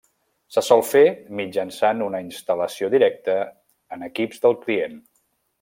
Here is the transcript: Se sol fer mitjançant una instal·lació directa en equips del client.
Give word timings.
Se 0.53 0.61
sol 0.67 0.79
fer 0.91 1.01
mitjançant 1.41 2.01
una 2.07 2.23
instal·lació 2.29 2.91
directa 2.97 3.39
en 3.97 4.11
equips 4.11 4.47
del 4.47 4.63
client. 4.67 4.99